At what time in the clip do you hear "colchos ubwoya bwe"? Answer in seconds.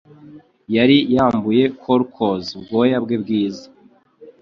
1.83-3.15